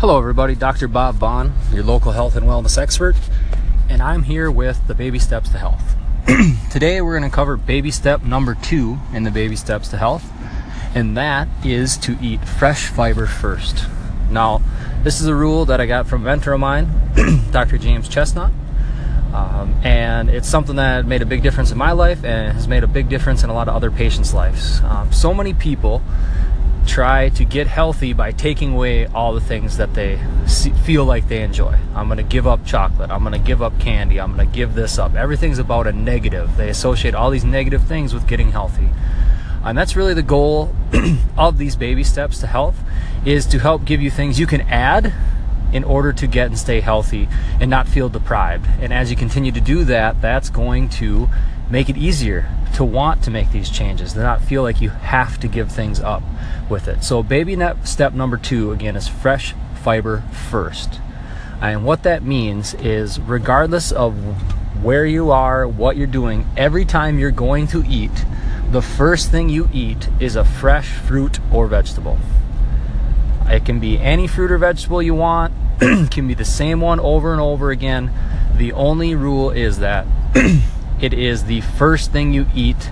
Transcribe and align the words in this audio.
Hello, 0.00 0.16
everybody. 0.16 0.54
Dr. 0.54 0.88
Bob 0.88 1.16
Vaughn, 1.16 1.52
your 1.74 1.84
local 1.84 2.12
health 2.12 2.34
and 2.34 2.46
wellness 2.46 2.78
expert, 2.78 3.16
and 3.90 4.00
I'm 4.00 4.22
here 4.22 4.50
with 4.50 4.86
the 4.86 4.94
baby 4.94 5.18
steps 5.18 5.50
to 5.50 5.58
health. 5.58 5.94
Today, 6.70 7.02
we're 7.02 7.18
going 7.18 7.30
to 7.30 7.36
cover 7.36 7.58
baby 7.58 7.90
step 7.90 8.22
number 8.22 8.54
two 8.54 8.98
in 9.12 9.24
the 9.24 9.30
baby 9.30 9.56
steps 9.56 9.88
to 9.88 9.98
health, 9.98 10.24
and 10.94 11.18
that 11.18 11.48
is 11.62 11.98
to 11.98 12.16
eat 12.22 12.42
fresh 12.48 12.86
fiber 12.86 13.26
first. 13.26 13.84
Now, 14.30 14.62
this 15.02 15.20
is 15.20 15.26
a 15.26 15.34
rule 15.34 15.66
that 15.66 15.82
I 15.82 15.86
got 15.86 16.06
from 16.06 16.22
a 16.22 16.24
mentor 16.24 16.54
of 16.54 16.60
mine, 16.60 16.88
Dr. 17.50 17.76
James 17.76 18.08
Chestnut, 18.08 18.52
um, 19.34 19.78
and 19.84 20.30
it's 20.30 20.48
something 20.48 20.76
that 20.76 21.04
made 21.04 21.20
a 21.20 21.26
big 21.26 21.42
difference 21.42 21.72
in 21.72 21.76
my 21.76 21.92
life 21.92 22.24
and 22.24 22.54
has 22.54 22.66
made 22.66 22.84
a 22.84 22.88
big 22.88 23.10
difference 23.10 23.44
in 23.44 23.50
a 23.50 23.52
lot 23.52 23.68
of 23.68 23.74
other 23.74 23.90
patients' 23.90 24.32
lives. 24.32 24.80
Um, 24.80 25.12
so 25.12 25.34
many 25.34 25.52
people 25.52 26.00
try 26.90 27.28
to 27.28 27.44
get 27.44 27.68
healthy 27.68 28.12
by 28.12 28.32
taking 28.32 28.72
away 28.72 29.06
all 29.06 29.32
the 29.32 29.40
things 29.40 29.76
that 29.76 29.94
they 29.94 30.20
see, 30.46 30.70
feel 30.70 31.04
like 31.04 31.28
they 31.28 31.40
enjoy. 31.40 31.78
I'm 31.94 32.08
going 32.08 32.16
to 32.16 32.24
give 32.24 32.48
up 32.48 32.66
chocolate. 32.66 33.12
I'm 33.12 33.22
going 33.22 33.40
to 33.40 33.46
give 33.46 33.62
up 33.62 33.78
candy. 33.78 34.20
I'm 34.20 34.34
going 34.34 34.48
to 34.50 34.52
give 34.54 34.74
this 34.74 34.98
up. 34.98 35.14
Everything's 35.14 35.60
about 35.60 35.86
a 35.86 35.92
negative. 35.92 36.56
They 36.56 36.68
associate 36.68 37.14
all 37.14 37.30
these 37.30 37.44
negative 37.44 37.84
things 37.84 38.12
with 38.12 38.26
getting 38.26 38.50
healthy. 38.50 38.88
And 39.62 39.78
that's 39.78 39.94
really 39.94 40.14
the 40.14 40.22
goal 40.22 40.74
of 41.38 41.58
these 41.58 41.76
baby 41.76 42.02
steps 42.02 42.40
to 42.40 42.48
health 42.48 42.80
is 43.24 43.46
to 43.46 43.60
help 43.60 43.84
give 43.84 44.02
you 44.02 44.10
things 44.10 44.40
you 44.40 44.48
can 44.48 44.62
add 44.62 45.14
in 45.72 45.84
order 45.84 46.12
to 46.12 46.26
get 46.26 46.48
and 46.48 46.58
stay 46.58 46.80
healthy 46.80 47.28
and 47.60 47.70
not 47.70 47.86
feel 47.86 48.08
deprived. 48.08 48.66
And 48.80 48.92
as 48.92 49.10
you 49.10 49.16
continue 49.16 49.52
to 49.52 49.60
do 49.60 49.84
that, 49.84 50.20
that's 50.20 50.50
going 50.50 50.88
to 50.88 51.28
make 51.70 51.88
it 51.88 51.96
easier 51.96 52.50
to 52.74 52.84
want 52.84 53.22
to 53.24 53.30
make 53.30 53.50
these 53.52 53.70
changes, 53.70 54.12
to 54.14 54.20
not 54.20 54.42
feel 54.42 54.62
like 54.62 54.80
you 54.80 54.90
have 54.90 55.38
to 55.40 55.48
give 55.48 55.70
things 55.70 56.00
up 56.00 56.22
with 56.68 56.88
it. 56.88 57.02
So, 57.02 57.22
baby 57.22 57.56
step 57.84 58.12
number 58.12 58.36
two 58.36 58.72
again 58.72 58.96
is 58.96 59.08
fresh 59.08 59.54
fiber 59.82 60.22
first. 60.50 61.00
And 61.60 61.84
what 61.84 62.02
that 62.04 62.22
means 62.22 62.74
is, 62.74 63.20
regardless 63.20 63.92
of 63.92 64.14
where 64.82 65.04
you 65.04 65.30
are, 65.30 65.68
what 65.68 65.96
you're 65.96 66.06
doing, 66.06 66.46
every 66.56 66.84
time 66.84 67.18
you're 67.18 67.30
going 67.30 67.66
to 67.68 67.84
eat, 67.86 68.24
the 68.70 68.80
first 68.80 69.30
thing 69.30 69.48
you 69.48 69.68
eat 69.72 70.08
is 70.20 70.36
a 70.36 70.44
fresh 70.44 70.88
fruit 70.88 71.38
or 71.52 71.66
vegetable. 71.66 72.18
It 73.46 73.64
can 73.64 73.80
be 73.80 73.98
any 73.98 74.26
fruit 74.26 74.50
or 74.50 74.58
vegetable 74.58 75.02
you 75.02 75.14
want, 75.14 75.52
it 75.80 76.10
can 76.10 76.26
be 76.28 76.34
the 76.34 76.44
same 76.44 76.80
one 76.80 77.00
over 77.00 77.32
and 77.32 77.40
over 77.40 77.70
again. 77.70 78.10
The 78.56 78.72
only 78.72 79.14
rule 79.14 79.50
is 79.50 79.80
that 79.80 80.06
it 81.00 81.14
is 81.14 81.44
the 81.44 81.60
first 81.60 82.12
thing 82.12 82.32
you 82.32 82.46
eat 82.54 82.90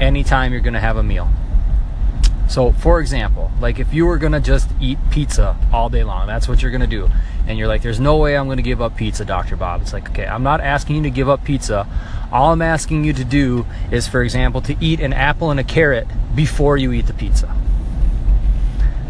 anytime 0.00 0.52
you're 0.52 0.60
going 0.60 0.74
to 0.74 0.80
have 0.80 0.96
a 0.96 1.02
meal. 1.02 1.28
So, 2.48 2.72
for 2.72 3.00
example, 3.00 3.50
like 3.60 3.78
if 3.78 3.94
you 3.94 4.06
were 4.06 4.18
going 4.18 4.32
to 4.32 4.40
just 4.40 4.70
eat 4.80 4.98
pizza 5.10 5.56
all 5.72 5.88
day 5.88 6.04
long, 6.04 6.26
that's 6.26 6.46
what 6.46 6.62
you're 6.62 6.70
going 6.70 6.82
to 6.82 6.86
do. 6.86 7.08
And 7.46 7.58
you're 7.58 7.68
like, 7.68 7.82
there's 7.82 8.00
no 8.00 8.16
way 8.16 8.36
I'm 8.36 8.46
going 8.46 8.58
to 8.58 8.62
give 8.62 8.82
up 8.82 8.96
pizza, 8.96 9.24
Dr. 9.24 9.56
Bob. 9.56 9.82
It's 9.82 9.92
like, 9.92 10.10
okay, 10.10 10.26
I'm 10.26 10.42
not 10.42 10.60
asking 10.60 10.96
you 10.96 11.02
to 11.02 11.10
give 11.10 11.28
up 11.28 11.44
pizza. 11.44 11.86
All 12.32 12.52
I'm 12.52 12.62
asking 12.62 13.04
you 13.04 13.12
to 13.12 13.24
do 13.24 13.66
is, 13.90 14.08
for 14.08 14.22
example, 14.22 14.60
to 14.62 14.76
eat 14.80 15.00
an 15.00 15.12
apple 15.12 15.50
and 15.50 15.60
a 15.60 15.64
carrot 15.64 16.06
before 16.34 16.76
you 16.76 16.92
eat 16.92 17.06
the 17.06 17.14
pizza. 17.14 17.54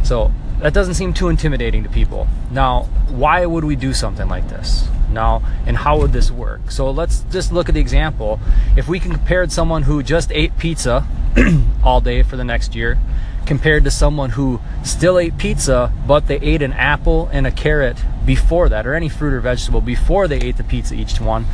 So, 0.02 0.32
that 0.60 0.72
doesn't 0.72 0.94
seem 0.94 1.12
too 1.12 1.28
intimidating 1.28 1.82
to 1.82 1.90
people. 1.90 2.26
Now, 2.50 2.84
why 3.08 3.44
would 3.46 3.64
we 3.64 3.76
do 3.76 3.92
something 3.92 4.28
like 4.28 4.48
this? 4.48 4.88
Now, 5.14 5.42
and 5.66 5.76
how 5.76 5.98
would 5.98 6.12
this 6.12 6.30
work? 6.30 6.70
So 6.70 6.90
let's 6.90 7.20
just 7.30 7.52
look 7.52 7.68
at 7.68 7.74
the 7.74 7.80
example. 7.80 8.40
If 8.76 8.88
we 8.88 9.00
compared 9.00 9.52
someone 9.52 9.84
who 9.84 10.02
just 10.02 10.30
ate 10.32 10.58
pizza 10.58 11.06
all 11.84 12.00
day 12.00 12.22
for 12.22 12.36
the 12.36 12.44
next 12.44 12.74
year, 12.74 12.98
compared 13.46 13.84
to 13.84 13.90
someone 13.90 14.30
who 14.30 14.60
still 14.82 15.18
ate 15.18 15.38
pizza, 15.38 15.92
but 16.06 16.26
they 16.26 16.36
ate 16.36 16.62
an 16.62 16.72
apple 16.72 17.28
and 17.32 17.46
a 17.46 17.50
carrot 17.50 17.96
before 18.24 18.68
that, 18.68 18.86
or 18.86 18.94
any 18.94 19.08
fruit 19.08 19.32
or 19.32 19.40
vegetable 19.40 19.80
before 19.80 20.28
they 20.28 20.38
ate 20.38 20.56
the 20.56 20.64
pizza 20.64 20.94
each 20.94 21.20
one, 21.20 21.44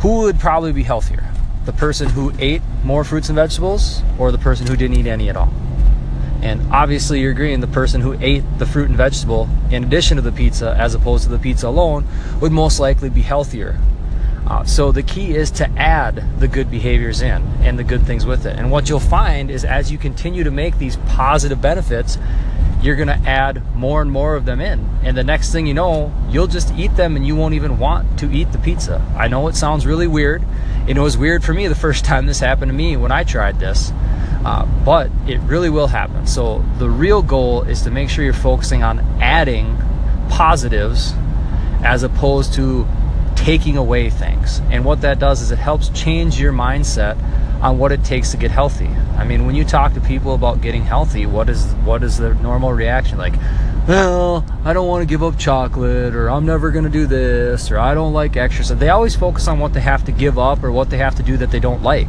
who 0.00 0.20
would 0.20 0.38
probably 0.38 0.72
be 0.72 0.82
healthier? 0.82 1.24
The 1.64 1.72
person 1.72 2.10
who 2.10 2.32
ate 2.38 2.62
more 2.84 3.04
fruits 3.04 3.28
and 3.28 3.36
vegetables, 3.36 4.02
or 4.18 4.32
the 4.32 4.38
person 4.38 4.66
who 4.66 4.76
didn't 4.76 4.96
eat 4.96 5.06
any 5.06 5.28
at 5.28 5.36
all? 5.36 5.52
And 6.42 6.72
obviously, 6.72 7.20
you're 7.20 7.32
agreeing 7.32 7.60
the 7.60 7.66
person 7.66 8.00
who 8.00 8.16
ate 8.20 8.44
the 8.58 8.66
fruit 8.66 8.88
and 8.88 8.96
vegetable 8.96 9.48
in 9.70 9.84
addition 9.84 10.16
to 10.16 10.22
the 10.22 10.32
pizza, 10.32 10.74
as 10.78 10.94
opposed 10.94 11.24
to 11.24 11.30
the 11.30 11.38
pizza 11.38 11.68
alone, 11.68 12.06
would 12.40 12.52
most 12.52 12.78
likely 12.80 13.10
be 13.10 13.22
healthier. 13.22 13.78
Uh, 14.46 14.64
so 14.64 14.90
the 14.92 15.02
key 15.02 15.34
is 15.34 15.50
to 15.50 15.68
add 15.78 16.24
the 16.40 16.48
good 16.48 16.70
behaviors 16.70 17.20
in 17.20 17.42
and 17.60 17.78
the 17.78 17.84
good 17.84 18.02
things 18.06 18.24
with 18.24 18.46
it. 18.46 18.56
And 18.56 18.70
what 18.70 18.88
you'll 18.88 18.98
find 18.98 19.50
is 19.50 19.64
as 19.64 19.92
you 19.92 19.98
continue 19.98 20.42
to 20.44 20.50
make 20.50 20.78
these 20.78 20.96
positive 21.08 21.60
benefits, 21.60 22.16
you're 22.80 22.96
going 22.96 23.08
to 23.08 23.28
add 23.28 23.62
more 23.74 24.00
and 24.00 24.10
more 24.10 24.36
of 24.36 24.44
them 24.44 24.60
in. 24.60 24.88
And 25.02 25.16
the 25.16 25.24
next 25.24 25.52
thing 25.52 25.66
you 25.66 25.74
know, 25.74 26.12
you'll 26.30 26.46
just 26.46 26.72
eat 26.74 26.94
them 26.96 27.16
and 27.16 27.26
you 27.26 27.34
won't 27.36 27.54
even 27.54 27.78
want 27.78 28.18
to 28.20 28.30
eat 28.32 28.52
the 28.52 28.58
pizza. 28.58 29.04
I 29.16 29.28
know 29.28 29.48
it 29.48 29.56
sounds 29.56 29.84
really 29.84 30.06
weird. 30.06 30.42
It 30.86 30.96
was 30.96 31.18
weird 31.18 31.44
for 31.44 31.52
me 31.52 31.66
the 31.66 31.74
first 31.74 32.04
time 32.06 32.26
this 32.26 32.40
happened 32.40 32.70
to 32.70 32.76
me 32.76 32.96
when 32.96 33.12
I 33.12 33.24
tried 33.24 33.58
this. 33.58 33.92
Uh, 34.48 34.64
but 34.82 35.10
it 35.26 35.38
really 35.40 35.68
will 35.68 35.88
happen. 35.88 36.26
So 36.26 36.64
the 36.78 36.88
real 36.88 37.20
goal 37.20 37.64
is 37.64 37.82
to 37.82 37.90
make 37.90 38.08
sure 38.08 38.24
you're 38.24 38.32
focusing 38.32 38.82
on 38.82 39.00
adding 39.20 39.76
positives 40.30 41.12
as 41.84 42.02
opposed 42.02 42.54
to 42.54 42.86
taking 43.36 43.76
away 43.76 44.08
things. 44.08 44.62
And 44.70 44.86
what 44.86 45.02
that 45.02 45.18
does 45.18 45.42
is 45.42 45.50
it 45.50 45.58
helps 45.58 45.90
change 45.90 46.40
your 46.40 46.54
mindset 46.54 47.22
on 47.60 47.76
what 47.76 47.92
it 47.92 48.02
takes 48.04 48.30
to 48.30 48.38
get 48.38 48.50
healthy. 48.50 48.88
I 49.18 49.24
mean, 49.24 49.44
when 49.44 49.54
you 49.54 49.66
talk 49.66 49.92
to 49.92 50.00
people 50.00 50.32
about 50.34 50.62
getting 50.62 50.82
healthy, 50.82 51.26
what 51.26 51.50
is 51.50 51.66
what 51.84 52.02
is 52.02 52.16
the 52.16 52.32
normal 52.36 52.72
reaction? 52.72 53.18
Like, 53.18 53.34
well, 53.86 54.46
I 54.64 54.72
don't 54.72 54.88
want 54.88 55.02
to 55.02 55.06
give 55.06 55.22
up 55.22 55.38
chocolate, 55.38 56.14
or 56.14 56.30
I'm 56.30 56.46
never 56.46 56.70
going 56.70 56.84
to 56.84 56.90
do 56.90 57.06
this, 57.06 57.70
or 57.70 57.78
I 57.78 57.92
don't 57.92 58.14
like 58.14 58.38
exercise. 58.38 58.78
They 58.78 58.88
always 58.88 59.14
focus 59.14 59.46
on 59.46 59.58
what 59.58 59.74
they 59.74 59.80
have 59.80 60.06
to 60.06 60.12
give 60.12 60.38
up 60.38 60.64
or 60.64 60.72
what 60.72 60.88
they 60.88 60.96
have 60.96 61.16
to 61.16 61.22
do 61.22 61.36
that 61.36 61.50
they 61.50 61.60
don't 61.60 61.82
like 61.82 62.08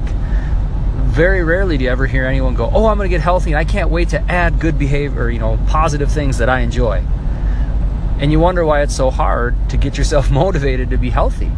very 1.20 1.44
rarely 1.44 1.78
do 1.78 1.84
you 1.84 1.90
ever 1.90 2.08
hear 2.08 2.26
anyone 2.26 2.56
go, 2.56 2.72
"Oh, 2.74 2.86
I'm 2.86 2.96
going 2.96 3.10
to 3.10 3.14
get 3.14 3.20
healthy 3.20 3.52
and 3.52 3.60
I 3.60 3.66
can't 3.66 3.90
wait 3.90 4.08
to 4.10 4.22
add 4.32 4.58
good 4.58 4.80
behavior, 4.80 5.30
you 5.30 5.38
know, 5.38 5.60
positive 5.68 6.10
things 6.10 6.38
that 6.38 6.48
I 6.48 6.62
enjoy." 6.62 7.04
And 8.20 8.32
you 8.32 8.40
wonder 8.40 8.64
why 8.64 8.84
it's 8.84 8.96
so 8.96 9.12
hard 9.12 9.54
to 9.70 9.76
get 9.76 9.98
yourself 9.98 10.32
motivated 10.44 10.92
to 10.92 10.98
be 10.98 11.10
healthy 11.10 11.52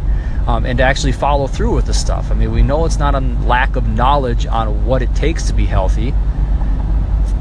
um, 0.48 0.66
and 0.66 0.78
to 0.78 0.82
actually 0.82 1.12
follow 1.12 1.46
through 1.46 1.76
with 1.76 1.86
the 1.86 1.94
stuff. 1.94 2.32
I 2.32 2.34
mean, 2.34 2.50
we 2.50 2.64
know 2.64 2.84
it's 2.86 2.98
not 2.98 3.14
a 3.14 3.20
lack 3.20 3.76
of 3.76 3.86
knowledge 3.86 4.46
on 4.46 4.84
what 4.84 5.00
it 5.00 5.14
takes 5.14 5.46
to 5.46 5.52
be 5.52 5.66
healthy. 5.66 6.12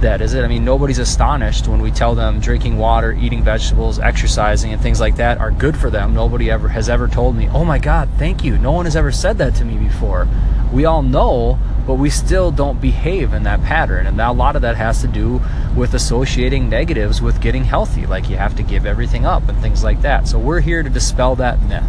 That 0.01 0.21
is 0.21 0.35
it. 0.35 0.43
I 0.43 0.47
mean, 0.47 0.63
nobody's 0.63 0.99
astonished 0.99 1.67
when 1.67 1.81
we 1.81 1.89
tell 1.89 2.13
them 2.13 2.39
drinking 2.39 2.77
water, 2.77 3.13
eating 3.13 3.43
vegetables, 3.43 3.97
exercising, 3.97 4.71
and 4.71 4.79
things 4.79 4.99
like 4.99 5.15
that 5.15 5.39
are 5.39 5.49
good 5.49 5.75
for 5.75 5.89
them. 5.89 6.13
Nobody 6.13 6.51
ever 6.51 6.67
has 6.67 6.87
ever 6.87 7.07
told 7.07 7.35
me, 7.35 7.49
"Oh 7.51 7.65
my 7.65 7.79
God, 7.79 8.09
thank 8.19 8.43
you." 8.43 8.59
No 8.59 8.73
one 8.73 8.85
has 8.85 8.95
ever 8.95 9.11
said 9.11 9.39
that 9.39 9.55
to 9.55 9.65
me 9.65 9.75
before. 9.75 10.27
We 10.71 10.85
all 10.85 11.01
know 11.01 11.57
but 11.91 11.99
we 11.99 12.09
still 12.09 12.51
don't 12.51 12.79
behave 12.79 13.33
in 13.33 13.43
that 13.43 13.61
pattern. 13.63 14.07
And 14.07 14.21
a 14.21 14.31
lot 14.31 14.55
of 14.55 14.61
that 14.61 14.77
has 14.77 15.01
to 15.01 15.09
do 15.09 15.41
with 15.75 15.93
associating 15.93 16.69
negatives 16.69 17.21
with 17.21 17.41
getting 17.41 17.65
healthy, 17.65 18.05
like 18.05 18.29
you 18.29 18.37
have 18.37 18.55
to 18.55 18.63
give 18.63 18.85
everything 18.85 19.25
up 19.25 19.49
and 19.49 19.57
things 19.57 19.83
like 19.83 20.01
that. 20.03 20.25
So 20.25 20.39
we're 20.39 20.61
here 20.61 20.83
to 20.83 20.89
dispel 20.89 21.35
that 21.35 21.61
myth. 21.63 21.83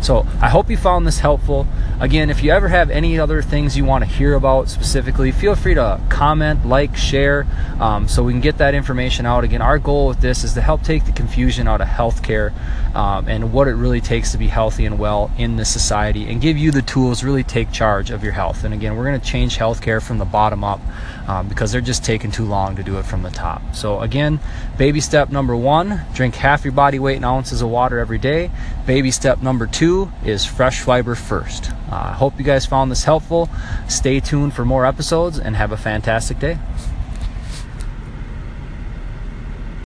So 0.00 0.26
I 0.40 0.48
hope 0.48 0.70
you 0.70 0.76
found 0.76 1.06
this 1.06 1.18
helpful. 1.18 1.66
Again, 2.00 2.28
if 2.28 2.42
you 2.42 2.50
ever 2.50 2.68
have 2.68 2.90
any 2.90 3.18
other 3.18 3.40
things 3.40 3.76
you 3.76 3.84
want 3.84 4.04
to 4.04 4.10
hear 4.10 4.34
about 4.34 4.68
specifically, 4.68 5.32
feel 5.32 5.54
free 5.54 5.74
to 5.74 6.00
comment, 6.08 6.66
like, 6.66 6.96
share, 6.96 7.46
um, 7.80 8.08
so 8.08 8.22
we 8.22 8.32
can 8.32 8.40
get 8.40 8.58
that 8.58 8.74
information 8.74 9.26
out. 9.26 9.44
Again, 9.44 9.62
our 9.62 9.78
goal 9.78 10.08
with 10.08 10.20
this 10.20 10.44
is 10.44 10.54
to 10.54 10.60
help 10.60 10.82
take 10.82 11.04
the 11.06 11.12
confusion 11.12 11.66
out 11.66 11.80
of 11.80 11.88
healthcare 11.88 12.52
um, 12.94 13.28
and 13.28 13.52
what 13.52 13.68
it 13.68 13.74
really 13.74 14.00
takes 14.00 14.32
to 14.32 14.38
be 14.38 14.48
healthy 14.48 14.86
and 14.86 14.98
well 14.98 15.30
in 15.38 15.56
this 15.56 15.70
society 15.70 16.30
and 16.30 16.40
give 16.40 16.56
you 16.56 16.70
the 16.70 16.82
tools 16.82 17.20
to 17.20 17.26
really 17.26 17.42
take 17.42 17.72
charge 17.72 18.10
of 18.10 18.22
your 18.22 18.32
health. 18.32 18.64
And 18.64 18.74
again, 18.74 18.96
we're 18.96 19.04
going 19.04 19.20
to 19.20 19.26
change 19.26 19.56
healthcare 19.56 20.02
from 20.02 20.18
the 20.18 20.24
bottom 20.24 20.62
up 20.62 20.80
um, 21.26 21.48
because 21.48 21.72
they're 21.72 21.80
just 21.80 22.04
taking 22.04 22.30
too 22.30 22.44
long 22.44 22.76
to 22.76 22.82
do 22.82 22.98
it 22.98 23.04
from 23.04 23.22
the 23.22 23.30
top. 23.30 23.62
So, 23.74 24.00
again, 24.00 24.40
baby 24.76 25.00
step 25.00 25.30
number 25.30 25.56
one 25.56 26.02
drink 26.14 26.34
half 26.34 26.64
your 26.64 26.72
body 26.72 26.98
weight 26.98 27.16
in 27.16 27.24
ounces 27.24 27.62
of 27.62 27.68
water 27.68 27.98
every 27.98 28.18
day. 28.18 28.50
Baby 28.86 29.10
step 29.10 29.42
number 29.42 29.66
two 29.84 30.10
is 30.24 30.46
fresh 30.46 30.80
fiber 30.80 31.14
first. 31.14 31.70
I 31.90 31.96
uh, 31.96 32.12
hope 32.14 32.38
you 32.38 32.44
guys 32.44 32.64
found 32.64 32.90
this 32.90 33.04
helpful. 33.04 33.50
Stay 33.86 34.18
tuned 34.18 34.54
for 34.54 34.64
more 34.64 34.86
episodes 34.86 35.38
and 35.38 35.56
have 35.56 35.72
a 35.72 35.76
fantastic 35.76 36.38
day. 36.38 36.56